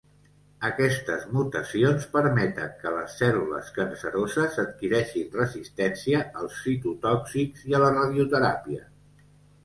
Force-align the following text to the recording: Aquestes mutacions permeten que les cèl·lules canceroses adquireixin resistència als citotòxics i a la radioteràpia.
Aquestes 0.67 1.25
mutacions 1.39 2.05
permeten 2.13 2.71
que 2.79 2.93
les 2.93 3.17
cèl·lules 3.19 3.69
canceroses 3.75 4.57
adquireixin 4.63 5.27
resistència 5.41 6.21
als 6.39 6.57
citotòxics 6.63 7.67
i 7.73 7.77
a 7.81 7.83
la 7.85 7.91
radioteràpia. 7.97 8.83